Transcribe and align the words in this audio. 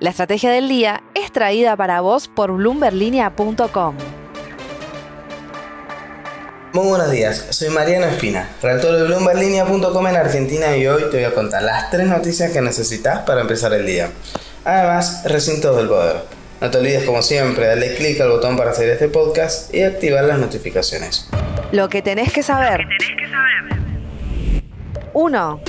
La 0.00 0.10
estrategia 0.10 0.52
del 0.52 0.68
día 0.68 1.02
es 1.14 1.32
traída 1.32 1.76
para 1.76 2.00
vos 2.00 2.28
por 2.28 2.52
bloomberlinia.com. 2.52 3.96
Muy 6.72 6.86
buenos 6.86 7.10
días, 7.10 7.48
soy 7.50 7.70
Mariano 7.70 8.06
Espina, 8.06 8.48
redactor 8.62 8.94
de 8.96 9.04
bloomberlinia.com 9.08 10.06
en 10.06 10.14
Argentina 10.14 10.76
y 10.76 10.86
hoy 10.86 11.02
te 11.10 11.16
voy 11.16 11.24
a 11.24 11.34
contar 11.34 11.64
las 11.64 11.90
tres 11.90 12.06
noticias 12.06 12.52
que 12.52 12.60
necesitas 12.60 13.22
para 13.22 13.40
empezar 13.40 13.72
el 13.72 13.84
día. 13.86 14.10
Además, 14.64 15.24
recintos 15.24 15.76
del 15.76 15.88
poder. 15.88 16.18
No 16.60 16.70
te 16.70 16.78
olvides 16.78 17.02
como 17.02 17.20
siempre 17.20 17.66
darle 17.66 17.96
clic 17.96 18.20
al 18.20 18.28
botón 18.28 18.56
para 18.56 18.74
seguir 18.74 18.92
este 18.92 19.08
podcast 19.08 19.74
y 19.74 19.82
activar 19.82 20.22
las 20.24 20.38
notificaciones. 20.38 21.28
Lo 21.72 21.88
que 21.88 22.02
tenés 22.02 22.32
que 22.32 22.44
saber. 22.44 22.86
1. 25.12 25.60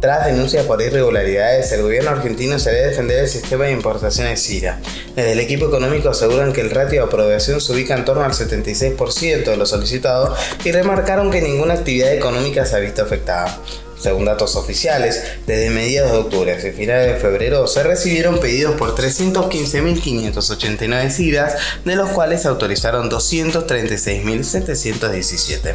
Tras 0.00 0.26
denuncias 0.26 0.66
por 0.66 0.82
irregularidades, 0.82 1.72
el 1.72 1.80
gobierno 1.80 2.10
argentino 2.10 2.58
se 2.58 2.70
debe 2.70 2.88
defender 2.88 3.20
el 3.20 3.28
sistema 3.28 3.64
de 3.64 3.72
importaciones 3.72 4.42
SIRA. 4.42 4.78
Desde 5.16 5.32
el 5.32 5.40
equipo 5.40 5.66
económico 5.66 6.10
aseguran 6.10 6.52
que 6.52 6.60
el 6.60 6.70
ratio 6.70 7.00
de 7.00 7.06
aprobación 7.06 7.60
se 7.60 7.72
ubica 7.72 7.94
en 7.94 8.04
torno 8.04 8.22
al 8.22 8.32
76% 8.32 9.44
de 9.44 9.56
lo 9.56 9.64
solicitado 9.64 10.36
y 10.62 10.72
remarcaron 10.72 11.30
que 11.30 11.40
ninguna 11.40 11.72
actividad 11.74 12.12
económica 12.12 12.66
se 12.66 12.76
ha 12.76 12.80
visto 12.80 13.02
afectada. 13.02 13.58
Según 13.98 14.26
datos 14.26 14.56
oficiales, 14.56 15.22
desde 15.46 15.70
mediados 15.70 16.12
de 16.12 16.18
octubre 16.18 16.52
hasta 16.52 16.70
finales 16.72 17.14
de 17.14 17.20
febrero 17.20 17.66
se 17.66 17.82
recibieron 17.82 18.38
pedidos 18.38 18.76
por 18.76 18.94
315.589 18.94 21.10
SIRAs, 21.10 21.54
de 21.86 21.96
los 21.96 22.10
cuales 22.10 22.42
se 22.42 22.48
autorizaron 22.48 23.10
236.717. 23.10 25.74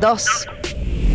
2. 0.00 0.26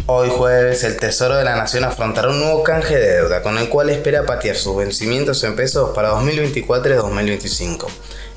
Hoy 0.05 0.29
jueves 0.29 0.83
el 0.83 0.97
Tesoro 0.97 1.37
de 1.37 1.45
la 1.45 1.55
Nación 1.55 1.85
afrontará 1.85 2.27
un 2.27 2.39
nuevo 2.41 2.61
canje 2.61 2.97
de 2.97 3.19
deuda 3.19 3.41
con 3.41 3.57
el 3.57 3.69
cual 3.69 3.89
espera 3.89 4.25
patear 4.25 4.57
sus 4.57 4.75
vencimientos 4.75 5.41
en 5.45 5.55
pesos 5.55 5.91
para 5.95 6.09
2024 6.09 6.91
y 6.91 6.97
2025. 6.97 7.87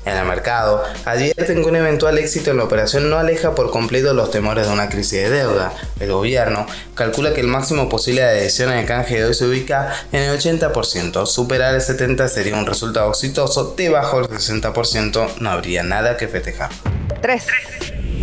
En 0.05 0.15
el 0.15 0.23
mercado, 0.23 0.81
advierten 1.03 1.61
que 1.61 1.69
un 1.69 1.75
eventual 1.75 2.17
éxito 2.19 2.51
en 2.51 2.57
la 2.57 2.63
operación 2.63 3.09
no 3.09 3.17
aleja 3.17 3.53
por 3.53 3.69
completo 3.69 4.13
los 4.13 4.31
temores 4.31 4.65
de 4.65 4.71
una 4.71 4.87
crisis 4.87 5.23
de 5.23 5.29
deuda. 5.29 5.73
El 5.99 6.09
gobierno 6.09 6.65
calcula 6.95 7.33
que 7.33 7.41
el 7.41 7.47
máximo 7.47 7.89
posible 7.89 8.21
de 8.21 8.29
adhesiones 8.29 8.77
de 8.77 8.85
canje 8.85 9.17
de 9.17 9.25
hoy 9.25 9.33
se 9.33 9.43
ubica 9.43 9.93
en 10.13 10.23
el 10.23 10.39
80%. 10.39 11.25
Superar 11.25 11.75
el 11.75 11.81
70% 11.81 12.29
sería 12.29 12.55
un 12.55 12.65
resultado 12.65 13.09
exitoso, 13.09 13.73
debajo 13.75 14.21
del 14.21 14.39
60% 14.39 15.39
no 15.41 15.49
habría 15.49 15.83
nada 15.83 16.15
que 16.15 16.29
festejar. 16.29 16.69
3. 17.21 17.43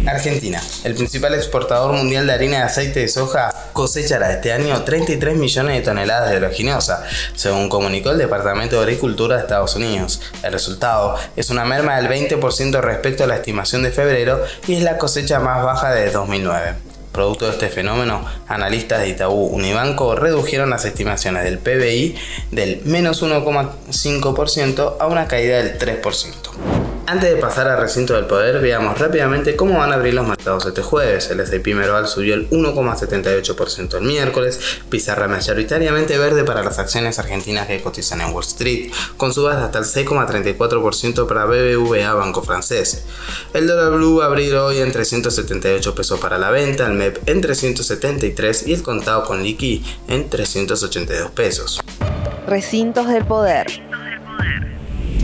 Argentina, 0.06 0.60
el 0.84 0.94
principal 0.94 1.34
exportador 1.34 1.92
mundial 1.92 2.26
de 2.26 2.32
harina 2.32 2.58
de 2.58 2.62
aceite 2.64 3.00
de 3.00 3.08
soja, 3.08 3.50
cosechará 3.72 4.32
este 4.32 4.52
año 4.52 4.82
33 4.82 5.36
millones 5.36 5.76
de 5.76 5.82
toneladas 5.82 6.30
de 6.30 6.36
oleaginosa, 6.36 7.04
según 7.34 7.68
comunicó 7.68 8.10
el 8.10 8.18
Departamento 8.18 8.76
de 8.76 8.82
Agricultura 8.82 9.36
de 9.36 9.42
Estados 9.42 9.76
Unidos. 9.76 10.20
El 10.42 10.52
resultado 10.52 11.16
es 11.36 11.50
una 11.50 11.64
merma 11.64 11.96
del 11.96 12.08
20% 12.08 12.80
respecto 12.80 13.24
a 13.24 13.26
la 13.26 13.36
estimación 13.36 13.82
de 13.82 13.90
febrero 13.90 14.42
y 14.66 14.74
es 14.74 14.82
la 14.82 14.98
cosecha 14.98 15.40
más 15.40 15.64
baja 15.64 15.92
de 15.92 16.10
2009. 16.10 16.74
Producto 17.12 17.46
de 17.46 17.52
este 17.52 17.68
fenómeno, 17.68 18.24
analistas 18.48 19.00
de 19.00 19.10
Itaú 19.10 19.46
Unibanco 19.46 20.16
redujeron 20.16 20.70
las 20.70 20.84
estimaciones 20.84 21.44
del 21.44 21.58
PBI 21.58 22.16
del 22.50 22.82
menos 22.84 23.22
1,5% 23.22 24.96
a 24.98 25.06
una 25.06 25.28
caída 25.28 25.58
del 25.58 25.78
3%. 25.78 26.73
Antes 27.14 27.32
de 27.32 27.36
pasar 27.36 27.68
al 27.68 27.78
recinto 27.78 28.14
del 28.14 28.24
poder, 28.24 28.60
veamos 28.60 28.98
rápidamente 28.98 29.54
cómo 29.54 29.78
van 29.78 29.92
a 29.92 29.94
abrir 29.94 30.14
los 30.14 30.26
mercados 30.26 30.66
este 30.66 30.82
jueves. 30.82 31.30
El 31.30 31.38
S&P 31.38 31.72
Merval 31.72 32.08
subió 32.08 32.34
el 32.34 32.50
1,78% 32.50 33.98
el 33.98 34.02
miércoles, 34.02 34.58
pizarra 34.90 35.28
mayoritariamente 35.28 36.18
verde 36.18 36.42
para 36.42 36.64
las 36.64 36.80
acciones 36.80 37.20
argentinas 37.20 37.68
que 37.68 37.80
cotizan 37.80 38.20
en 38.20 38.34
Wall 38.34 38.42
Street, 38.42 38.90
con 39.16 39.32
subas 39.32 39.58
hasta 39.58 39.78
el 39.78 39.84
6,34% 39.84 41.28
para 41.28 41.44
BBVA 41.44 42.14
Banco 42.14 42.42
Francés. 42.42 43.04
El 43.52 43.68
dólar 43.68 43.92
blue 43.92 44.16
va 44.16 44.24
a 44.24 44.26
abrir 44.26 44.56
hoy 44.56 44.78
en 44.78 44.90
378 44.90 45.94
pesos 45.94 46.18
para 46.18 46.36
la 46.36 46.50
venta, 46.50 46.84
el 46.84 46.94
MEP 46.94 47.28
en 47.28 47.40
373 47.40 48.66
y 48.66 48.74
el 48.74 48.82
contado 48.82 49.22
con 49.22 49.40
liqui 49.40 49.84
en 50.08 50.28
382 50.28 51.30
pesos. 51.30 51.80
Recintos 52.48 53.06
del 53.06 53.24
poder. 53.24 53.68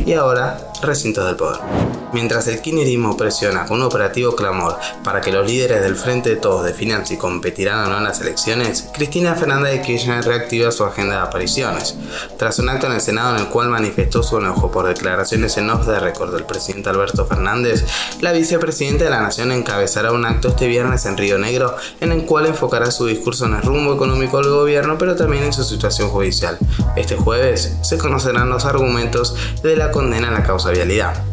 Y 0.06 0.12
ahora 0.14 0.69
recintos 0.82 1.26
del 1.26 1.36
poder. 1.36 2.00
Mientras 2.12 2.47
el 2.48 2.60
kirchnerismo 2.60 3.16
presiona 3.16 3.66
con 3.66 3.81
un 3.81 3.87
operativo 3.87 4.34
clamor 4.34 4.76
para 5.04 5.21
que 5.21 5.32
los 5.32 5.47
líderes 5.47 5.82
del 5.82 5.97
Frente 5.97 6.31
de 6.31 6.37
Todos 6.37 6.65
definan 6.65 7.06
si 7.06 7.16
competirán 7.16 7.87
o 7.87 7.91
no 7.91 7.98
en 7.98 8.04
las 8.04 8.21
elecciones, 8.21 8.88
Cristina 8.93 9.34
Fernández 9.34 9.72
de 9.72 9.82
Kirchner 9.82 10.25
reactiva 10.25 10.72
su 10.72 10.84
agenda 10.84 11.16
de 11.16 11.22
apariciones. 11.22 11.97
Tras 12.37 12.59
un 12.59 12.69
acto 12.69 12.87
en 12.87 12.93
el 12.94 13.00
Senado 13.00 13.37
en 13.37 13.43
el 13.43 13.49
cual 13.49 13.69
manifestó 13.69 14.22
su 14.22 14.38
enojo 14.38 14.70
por 14.70 14.88
declaraciones 14.88 15.56
en 15.56 15.70
off 15.70 15.87
de 15.87 16.00
récord 16.00 16.34
del 16.34 16.44
presidente 16.44 16.91
Alberto 16.91 17.26
Fernández, 17.26 17.84
la 18.20 18.32
vicepresidenta 18.32 19.04
de 19.04 19.10
la 19.10 19.20
Nación 19.20 19.53
encabezará 19.53 20.12
un 20.12 20.26
acto 20.26 20.49
este 20.49 20.66
viernes 20.66 21.06
en 21.06 21.16
Río 21.16 21.38
Negro 21.38 21.76
en 22.00 22.12
el 22.12 22.25
cual 22.25 22.47
enfocará 22.47 22.91
su 22.91 23.06
discurso 23.06 23.47
en 23.47 23.54
el 23.54 23.62
rumbo 23.62 23.94
económico 23.94 24.38
del 24.38 24.50
gobierno, 24.50 24.99
pero 24.99 25.15
también 25.15 25.44
en 25.44 25.53
su 25.53 25.65
situación 25.65 26.09
judicial. 26.09 26.59
Este 26.97 27.16
jueves 27.16 27.76
se 27.82 27.99
conocerán 27.99 28.49
los 28.49 28.65
argumentos 28.65 29.37
de 29.62 29.76
la 29.76 29.91
condena 29.91 30.28
a 30.28 30.32
la 30.32 30.43
causa 30.43 30.70
vialidad. 30.70 31.29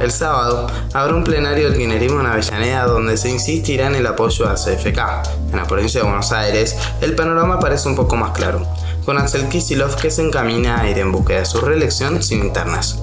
El 0.00 0.12
sábado 0.12 0.68
habrá 0.92 1.14
un 1.14 1.24
plenario 1.24 1.68
del 1.68 1.78
guinerismo 1.78 2.20
en 2.20 2.26
Avellaneda 2.26 2.86
donde 2.86 3.16
se 3.16 3.30
insistirá 3.30 3.88
en 3.88 3.96
el 3.96 4.06
apoyo 4.06 4.48
a 4.48 4.54
CFK. 4.54 4.98
En 5.50 5.56
la 5.56 5.64
provincia 5.64 6.00
de 6.00 6.06
Buenos 6.06 6.30
Aires, 6.30 6.76
el 7.00 7.16
panorama 7.16 7.58
parece 7.58 7.88
un 7.88 7.96
poco 7.96 8.14
más 8.14 8.30
claro, 8.30 8.64
con 9.04 9.18
Axel 9.18 9.48
Kisilov 9.48 9.96
que 9.96 10.10
se 10.10 10.22
encamina 10.22 10.80
a 10.80 10.88
ir 10.88 10.98
en 10.98 11.10
búsqueda 11.10 11.40
de 11.40 11.46
su 11.46 11.60
reelección 11.60 12.22
sin 12.22 12.44
internas. 12.44 13.00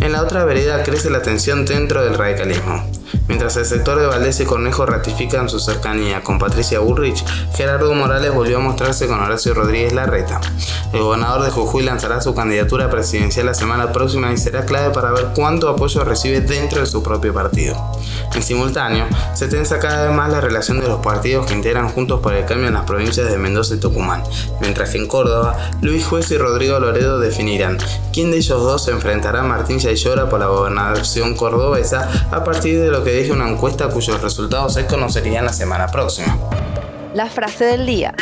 En 0.00 0.12
la 0.12 0.22
otra 0.22 0.44
vereda 0.44 0.82
crece 0.84 1.10
la 1.10 1.22
tensión 1.22 1.64
dentro 1.64 2.04
del 2.04 2.16
radicalismo. 2.18 2.84
Mientras 3.28 3.56
el 3.56 3.64
sector 3.64 3.98
de 3.98 4.06
Valdés 4.06 4.40
y 4.40 4.44
Cornejo 4.44 4.84
ratifican 4.84 5.48
su 5.48 5.60
cercanía 5.60 6.22
con 6.22 6.38
Patricia 6.38 6.80
Bullrich, 6.80 7.24
Gerardo 7.54 7.94
Morales 7.94 8.34
volvió 8.34 8.58
a 8.58 8.60
mostrarse 8.60 9.06
con 9.06 9.20
Horacio 9.20 9.54
Rodríguez 9.54 9.92
Larreta. 9.92 10.40
El 10.92 11.00
gobernador 11.00 11.44
de 11.44 11.50
Jujuy 11.50 11.84
lanzará 11.84 12.20
su 12.20 12.34
candidatura 12.34 12.90
presidencial 12.90 13.46
la 13.46 13.54
semana 13.54 13.92
próxima 13.92 14.32
y 14.32 14.36
será 14.36 14.66
clave 14.66 14.92
para 14.92 15.12
ver 15.12 15.28
cuánto 15.34 15.68
apoyo 15.68 16.04
recibe 16.04 16.40
dentro 16.40 16.80
de 16.80 16.86
su 16.86 17.02
propio 17.02 17.32
partido. 17.32 17.76
En 18.34 18.42
simultáneo, 18.42 19.06
se 19.34 19.48
tensa 19.48 19.78
cada 19.78 20.06
vez 20.06 20.16
más 20.16 20.30
la 20.30 20.40
relación 20.40 20.80
de 20.80 20.88
los 20.88 21.00
partidos 21.00 21.46
que 21.46 21.54
integran 21.54 21.88
Juntos 21.88 22.20
por 22.20 22.34
el 22.34 22.44
Cambio 22.44 22.68
en 22.68 22.74
las 22.74 22.84
provincias 22.84 23.30
de 23.30 23.36
Mendoza 23.36 23.74
y 23.74 23.78
Tucumán, 23.78 24.22
mientras 24.60 24.90
que 24.90 24.98
en 24.98 25.06
Córdoba, 25.06 25.70
Luis 25.80 26.04
Juez 26.06 26.30
y 26.30 26.38
Rodrigo 26.38 26.78
Loredo 26.80 27.20
definirán 27.20 27.78
quién 28.12 28.30
de 28.30 28.38
ellos 28.38 28.62
dos 28.62 28.84
se 28.84 28.90
enfrentará 28.90 29.40
a 29.40 29.44
Martín 29.44 29.78
Yayora 29.78 30.28
por 30.28 30.40
la 30.40 30.46
gobernación 30.46 31.34
cordobesa 31.34 32.08
a 32.30 32.44
partir 32.44 32.80
de 32.80 32.88
lo 32.88 33.04
que 33.04 33.11
deje 33.12 33.32
una 33.32 33.48
encuesta 33.48 33.88
cuyos 33.88 34.20
resultados 34.20 34.74
se 34.74 34.86
conocerían 34.86 35.44
la 35.44 35.52
semana 35.52 35.88
próxima. 35.88 36.38
La 37.14 37.26
frase 37.26 37.64
del 37.64 37.86
día. 37.86 38.14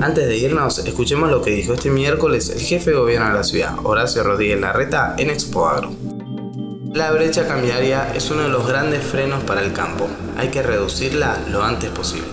Antes 0.00 0.26
de 0.26 0.36
irnos, 0.36 0.78
escuchemos 0.78 1.30
lo 1.30 1.42
que 1.42 1.52
dijo 1.52 1.74
este 1.74 1.88
miércoles 1.88 2.50
el 2.50 2.60
jefe 2.60 2.90
de 2.90 2.96
gobierno 2.96 3.28
de 3.28 3.34
la 3.34 3.44
ciudad, 3.44 3.74
Horacio 3.84 4.22
Rodríguez 4.24 4.60
Larreta, 4.60 5.14
en 5.16 5.30
Expo 5.30 5.68
Agro. 5.68 5.92
La 6.92 7.10
brecha 7.12 7.46
cambiaria 7.46 8.12
es 8.14 8.30
uno 8.30 8.42
de 8.42 8.48
los 8.48 8.66
grandes 8.66 9.02
frenos 9.02 9.44
para 9.44 9.62
el 9.62 9.72
campo. 9.72 10.08
Hay 10.36 10.48
que 10.48 10.62
reducirla 10.62 11.38
lo 11.50 11.62
antes 11.62 11.88
posible. 11.90 12.26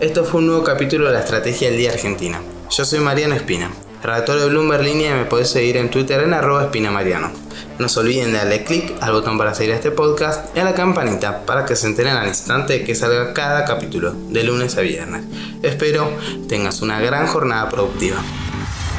Esto 0.00 0.24
fue 0.24 0.40
un 0.40 0.46
nuevo 0.46 0.62
capítulo 0.62 1.08
de 1.08 1.14
la 1.14 1.20
Estrategia 1.20 1.68
del 1.68 1.76
Día 1.76 1.90
Argentina. 1.90 2.40
Yo 2.70 2.84
soy 2.84 3.00
Mariano 3.00 3.34
Espina, 3.34 3.70
redactor 4.02 4.40
de 4.40 4.48
Bloomberg 4.48 4.82
Línea 4.82 5.16
me 5.16 5.24
podés 5.24 5.50
seguir 5.50 5.76
en 5.76 5.90
Twitter 5.90 6.20
en 6.20 6.34
arroba 6.34 6.64
espinamariano. 6.64 7.30
No 7.78 7.88
se 7.88 8.00
olviden 8.00 8.32
de 8.32 8.38
darle 8.38 8.64
clic 8.64 8.94
al 9.00 9.12
botón 9.12 9.38
para 9.38 9.54
seguir 9.54 9.72
a 9.72 9.76
este 9.76 9.90
podcast 9.90 10.56
y 10.56 10.60
a 10.60 10.64
la 10.64 10.74
campanita 10.74 11.44
para 11.46 11.64
que 11.64 11.76
se 11.76 11.86
enteren 11.86 12.16
al 12.16 12.26
instante 12.26 12.84
que 12.84 12.94
salga 12.94 13.32
cada 13.34 13.64
capítulo, 13.64 14.12
de 14.12 14.42
lunes 14.42 14.76
a 14.76 14.80
viernes. 14.80 15.24
Espero 15.62 16.10
tengas 16.48 16.82
una 16.82 17.00
gran 17.00 17.26
jornada 17.26 17.68
productiva. 17.68 18.16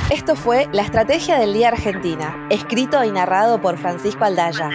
Esto 0.10 0.36
fue 0.36 0.68
La 0.72 0.82
Estrategia 0.82 1.38
del 1.38 1.54
Día 1.54 1.68
Argentina, 1.68 2.48
escrito 2.50 3.04
y 3.04 3.12
narrado 3.12 3.62
por 3.62 3.78
Francisco 3.78 4.24
Aldaya. 4.26 4.70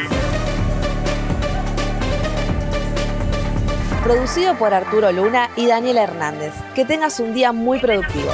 Producido 4.04 4.54
por 4.56 4.75
Arturo 4.75 5.10
Luna 5.12 5.48
y 5.56 5.66
Daniel 5.66 5.96
Hernández. 5.96 6.52
Que 6.75 6.84
tengas 6.84 7.20
un 7.20 7.32
día 7.32 7.52
muy 7.52 7.78
productivo. 7.78 8.31